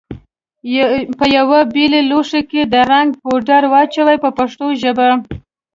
په 1.17 1.25
یوه 1.37 1.59
بېل 1.73 1.93
لوښي 2.09 2.41
کې 2.51 2.61
د 2.73 2.75
رنګ 2.91 3.09
پوډر 3.21 3.63
واچوئ 3.73 4.17
په 4.23 4.29
پښتو 4.37 4.65
ژبه. 4.81 5.07